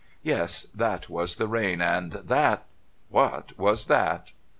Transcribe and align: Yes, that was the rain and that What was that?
Yes, 0.23 0.63
that 0.73 1.09
was 1.11 1.35
the 1.35 1.47
rain 1.47 1.79
and 1.79 2.13
that 2.13 2.65
What 3.09 3.55
was 3.59 3.85
that? 3.85 4.31